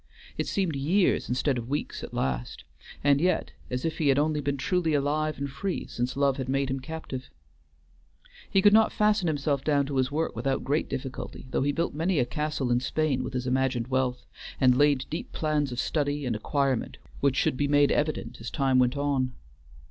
[0.35, 2.63] It seemed years instead of weeks at last,
[3.03, 6.49] and yet as if he had only been truly alive and free since love had
[6.49, 7.29] made him captive.
[8.49, 11.93] He could not fasten himself down to his work without great difficulty, though he built
[11.93, 14.25] many a castle in Spain with his imagined wealth,
[14.59, 18.79] and laid deep plans of study and acquirement which should be made evident as time
[18.79, 19.33] went on.